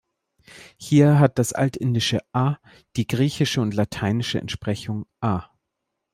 [0.77, 2.55] Hier hat das altindische "a"
[2.95, 5.43] die griechische und lateinische Entsprechung "a".